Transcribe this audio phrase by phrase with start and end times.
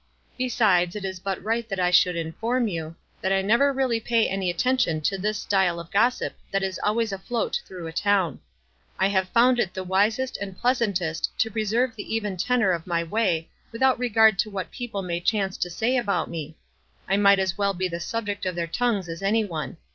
[0.35, 3.99] Besides it is but right that 1 should in form you that I never really
[3.99, 8.39] pay any attention to this style of gossip that is always afloat through a town.
[8.97, 13.03] I have found it the wisest and pleasantest to preserve the even tenor of my
[13.03, 16.55] way without regard to what people may chance to say about me.
[17.07, 19.77] I might as well be the subject of their tongues as any one.